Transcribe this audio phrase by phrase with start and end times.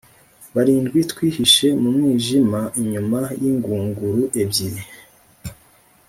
[0.55, 4.83] barindwi twihishe mu mwijima inyuma y ingunguru ebyiri